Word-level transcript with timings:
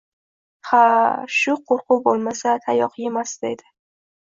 Ha, 0.69 0.79
shu 1.41 1.55
qo'rkuv 1.69 2.03
bo'lmasa, 2.09 2.57
tayoqemasaedi... 2.65 3.71